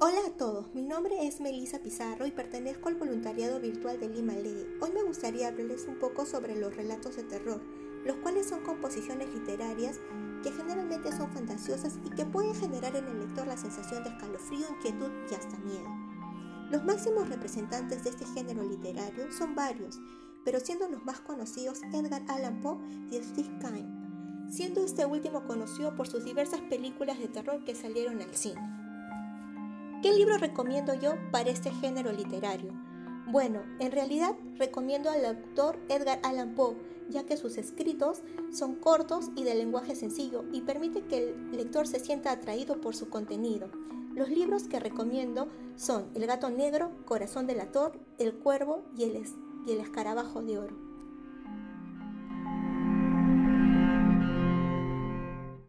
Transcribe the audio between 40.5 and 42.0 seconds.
y permite que el lector se